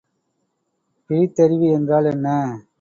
பிரித்தறிவி 1.09 1.69
என்றால் 1.71 2.05
என்ன? 2.05 2.27